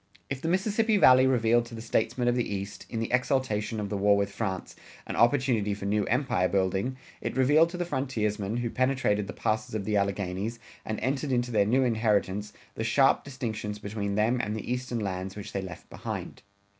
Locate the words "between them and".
13.77-14.55